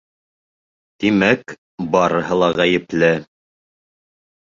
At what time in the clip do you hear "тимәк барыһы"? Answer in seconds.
1.03-2.41